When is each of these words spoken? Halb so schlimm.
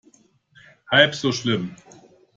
Halb 0.89 1.13
so 1.13 1.31
schlimm. 1.31 1.75